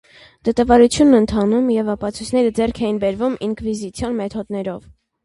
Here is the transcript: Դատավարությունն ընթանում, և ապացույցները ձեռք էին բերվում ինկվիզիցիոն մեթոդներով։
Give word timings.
Դատավարությունն 0.47 1.17
ընթանում, 1.17 1.67
և 1.75 1.91
ապացույցները 1.95 2.53
ձեռք 2.61 2.81
էին 2.87 2.97
բերվում 3.05 3.37
ինկվիզիցիոն 3.49 4.17
մեթոդներով։ 4.23 4.83